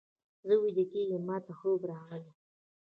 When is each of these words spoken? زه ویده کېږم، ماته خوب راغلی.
زه 0.47 0.53
ویده 0.61 0.83
کېږم، 0.91 1.23
ماته 1.29 1.51
خوب 1.59 1.81
راغلی. 1.91 2.31